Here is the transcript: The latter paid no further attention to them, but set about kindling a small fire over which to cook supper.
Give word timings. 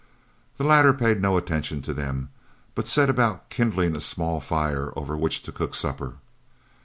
The 0.57 0.63
latter 0.63 0.93
paid 0.95 1.21
no 1.21 1.35
further 1.35 1.45
attention 1.45 1.83
to 1.83 1.93
them, 1.93 2.29
but 2.73 2.87
set 2.87 3.07
about 3.07 3.49
kindling 3.51 3.95
a 3.95 3.99
small 3.99 4.39
fire 4.39 4.91
over 4.95 5.15
which 5.15 5.43
to 5.43 5.51
cook 5.51 5.75
supper. 5.75 6.15